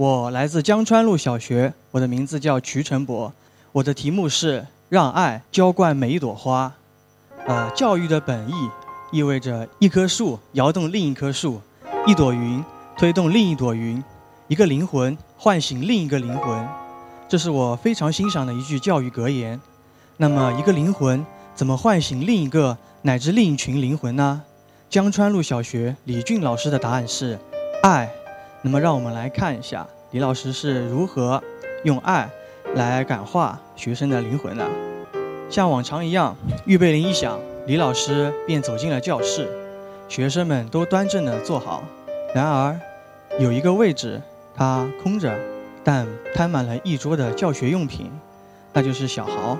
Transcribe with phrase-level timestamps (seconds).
[0.00, 3.30] 我来自江川路小学，我的名字叫瞿成博，
[3.70, 6.72] 我的题目是让爱浇灌每一朵花。
[7.46, 8.54] 呃，教育的本意
[9.12, 11.60] 意味着一棵树摇动另一棵树，
[12.06, 12.64] 一朵云
[12.96, 14.02] 推动另一朵云，
[14.48, 16.66] 一个灵魂唤醒另一个灵魂。
[17.28, 19.60] 这是我非常欣赏的一句教育格言。
[20.16, 21.22] 那么，一个灵魂
[21.54, 24.40] 怎么唤醒另一个乃至另一群灵魂呢？
[24.88, 27.38] 江川路小学李俊老师的答案是
[27.82, 28.10] 爱。
[28.62, 31.42] 那么，让我们来看一下李老师是如何
[31.84, 32.28] 用爱
[32.74, 34.68] 来感化学生的灵魂的。
[35.48, 39.48] 像往常一样，预备铃一响，李老师便走进了教室，
[40.08, 41.82] 学生们都端正地坐好。
[42.34, 42.78] 然而，
[43.38, 44.20] 有一个位置
[44.54, 45.34] 它空着，
[45.82, 48.10] 但摊满了一桌的教学用品，
[48.72, 49.56] 那就是小豪。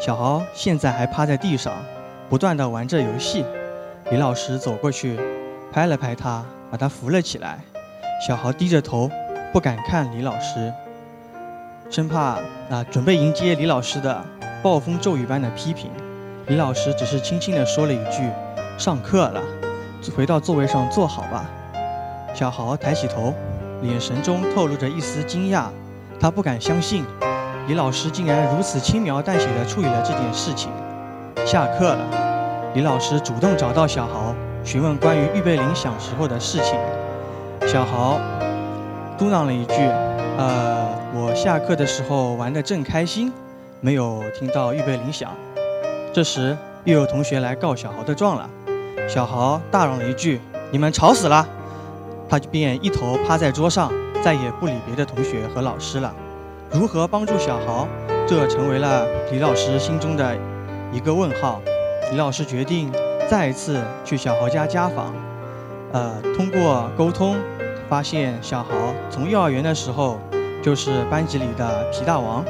[0.00, 1.74] 小豪现在还趴在地上，
[2.30, 3.44] 不断地玩着游戏。
[4.10, 5.18] 李老师走过去，
[5.72, 7.58] 拍了拍他，把他扶了起来。
[8.20, 9.10] 小豪低着头，
[9.50, 10.70] 不敢看李老师，
[11.88, 12.38] 生怕
[12.68, 14.22] 啊准备迎接李老师的
[14.62, 15.90] 暴风骤雨般的批评。
[16.46, 18.28] 李老师只是轻轻地说了一句
[18.76, 19.40] ：“上课了，
[20.14, 21.46] 回到座位上坐好吧。”
[22.34, 23.32] 小豪抬起头，
[23.82, 25.68] 眼神中透露着一丝惊讶，
[26.20, 27.06] 他不敢相信，
[27.68, 30.70] 李老师竟然如此轻描淡写地处理了这件事情。
[31.46, 32.04] 下课了。
[32.74, 36.78] 李老师主动找到小豪，询问关于预备铃响时候的事情。
[37.72, 38.20] 小豪
[39.16, 39.74] 嘟囔了一句
[40.36, 43.32] ：“呃，我下课的时候玩得正开心，
[43.80, 45.30] 没有听到预备铃响。”
[46.12, 48.50] 这时又有同学来告小豪的状了。
[49.08, 50.40] 小豪大嚷了一句
[50.72, 51.46] ：“你们吵死了！”
[52.28, 56.12] 他就便一头趴在桌上，再也不理别的同学和老师了。
[56.72, 57.86] 如何帮助小豪，
[58.26, 60.36] 这成为了李老师心中的
[60.92, 61.60] 一个问号。
[62.10, 62.90] 李老师决定
[63.28, 65.14] 再一次去小豪家家访，
[65.92, 67.36] 呃，通过沟通，
[67.88, 68.70] 发现小豪
[69.10, 70.18] 从幼儿园的时候
[70.62, 72.44] 就是班级里的皮大王，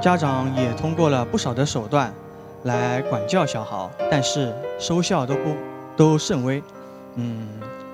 [0.00, 2.12] 家长也通过了不少的手段
[2.64, 5.56] 来管教小豪，但是收效都不
[5.96, 6.62] 都甚微。
[7.16, 7.46] 嗯，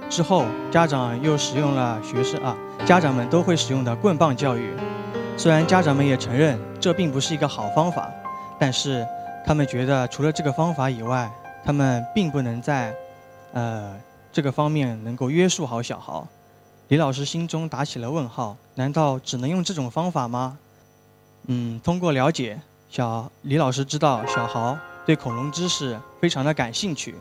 [0.09, 4.75] 之后家长又使用了学生啊，家长们都会使用的棍棒教育，
[5.37, 8.11] 虽然家长们也承认这并不是一个好方法，
[8.59, 9.07] 但是。
[9.45, 11.29] 他们觉得除了这个方法以外，
[11.65, 12.95] 他们并不能在，
[13.53, 13.93] 呃，
[14.33, 16.27] 这个方面能够约束好小豪。
[16.89, 20.59] 李老师心中打起了问号：难道只能用这种方法吗？
[21.47, 27.15] 嗯，通过了解，小李老师知道小豪对恐龙知识非常的感兴趣，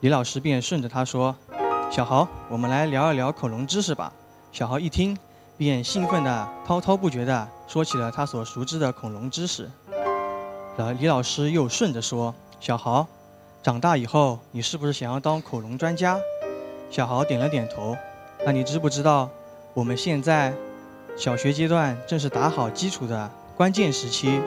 [0.00, 1.34] 李老师便顺着他说
[1.90, 4.12] ：“小豪，我们来聊一聊恐龙知识吧。”
[4.52, 5.16] 小豪一听，
[5.56, 9.70] 便兴奋地滔滔不绝地说起了他所熟知的恐龙知识。
[10.76, 13.06] 呃，李老师又顺着说：“小豪，
[13.62, 16.18] 长大以后你是不是想要当恐龙专家？”
[16.92, 17.96] 小豪点了点头。
[18.44, 19.30] 那你知不知道，
[19.72, 20.52] 我们现在
[21.16, 24.38] 小学阶段正是打好基础的关键时期，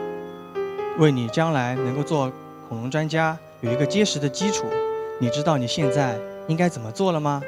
[0.96, 2.30] 为你将来能够做
[2.68, 4.64] 恐龙专家有一个结实的基础。
[5.20, 7.42] 你知道你现在应该怎么做了吗？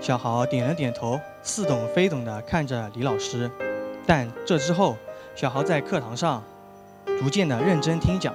[0.00, 3.50] 小豪点了点头，似懂非懂地看着李老师。
[4.06, 4.96] 但这之后，
[5.34, 6.42] 小豪在课堂上。
[7.20, 8.32] 逐渐的认真听讲，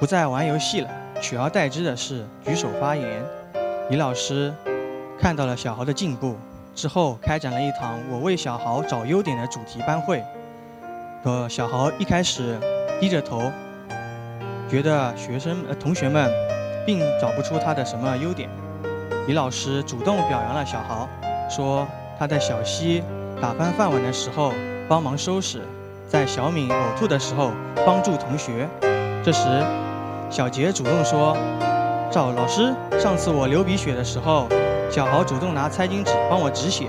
[0.00, 3.22] 不再玩游戏了，取而代之的是举手发言。
[3.90, 4.52] 李老师
[5.22, 6.36] 看到了小豪的进步
[6.74, 10.20] 之后，开展了一堂“我为小豪找优点”的主题班会。
[11.22, 12.58] 呃，小豪一开始
[13.00, 13.52] 低着头，
[14.68, 16.28] 觉得学生呃同学们
[16.84, 18.50] 并找不出他的什么优点。
[19.28, 21.08] 李老师主动表扬了小豪，
[21.48, 21.86] 说
[22.18, 23.04] 他在小溪
[23.40, 24.52] 打翻饭碗的时候
[24.88, 25.62] 帮忙收拾。
[26.08, 27.52] 在小敏呕吐的时候
[27.86, 28.68] 帮助同学，
[29.24, 29.46] 这时
[30.28, 31.36] 小杰主动说
[32.10, 34.48] ：“赵老师，上次我流鼻血的时候，
[34.92, 36.88] 小豪主动拿餐巾纸帮我止血。”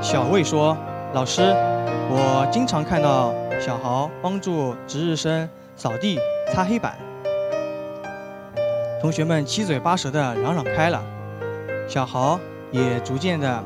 [0.00, 0.74] 小魏说
[1.12, 1.42] ：“老师，
[2.08, 5.46] 我经常看到小豪帮助值日生
[5.76, 6.18] 扫地、
[6.54, 6.96] 擦黑板。”
[9.02, 11.02] 同学们七嘴八舌的嚷嚷开了，
[11.86, 12.40] 小豪
[12.70, 13.62] 也逐渐的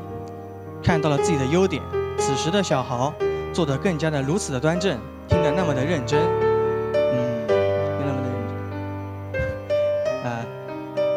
[0.83, 1.81] 看到了自己的优点。
[2.19, 3.13] 此时的小豪。
[3.53, 7.57] 做得更加的如此的端正，听得那么的认真，嗯，听
[8.05, 8.37] 那么的认
[9.33, 9.41] 真，
[10.23, 10.45] 呃，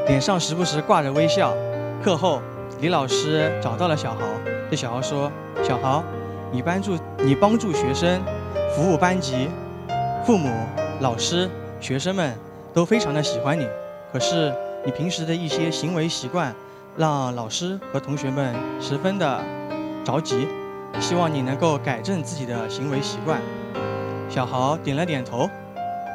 [0.06, 1.53] 脸上时不时挂着微笑。
[2.02, 2.41] 课后，
[2.81, 4.20] 李老师找到了小豪，
[4.70, 5.31] 对小豪说
[5.62, 6.02] ：“小豪，
[6.50, 8.23] 你帮助你帮助学生，
[8.75, 9.50] 服务班级，
[10.25, 10.50] 父母、
[11.00, 12.35] 老师、学生们
[12.73, 13.69] 都非常的喜欢你。
[14.11, 16.55] 可是你平时的一些行为习惯，
[16.97, 19.41] 让老师和同学们十分的
[20.05, 20.49] 着急。”
[20.99, 23.41] 希望你能够改正自己的行为习惯。
[24.29, 25.49] 小豪点了点头。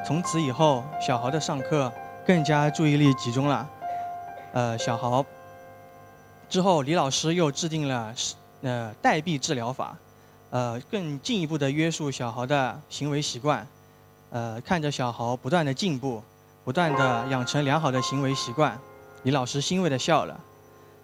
[0.06, 1.92] 从此以后，小豪的上课
[2.26, 3.66] 更加注意力集中了。
[4.52, 5.26] 呃，小豪
[6.50, 8.14] 之后，李老师又制定了
[8.62, 9.98] 呃代币治疗法，
[10.50, 13.68] 呃更进一步的约束小豪的行为习惯，
[14.30, 16.22] 呃看着小豪不断的进步，
[16.64, 18.80] 不断的养成良好的行为习惯，
[19.24, 20.40] 李老师欣慰的笑了。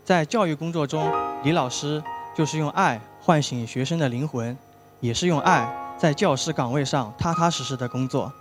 [0.03, 1.11] 在教育工作中，
[1.43, 2.01] 李老师
[2.35, 4.57] 就是用爱唤醒学生的灵魂，
[4.99, 8.31] 也是用爱在教师岗位上踏踏实实的工作。